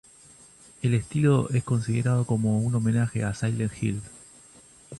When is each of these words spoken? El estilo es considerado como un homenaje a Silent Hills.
El 0.81 0.95
estilo 0.95 1.47
es 1.51 1.63
considerado 1.63 2.25
como 2.25 2.57
un 2.59 2.73
homenaje 2.73 3.23
a 3.23 3.35
Silent 3.35 3.71
Hills. 3.79 4.03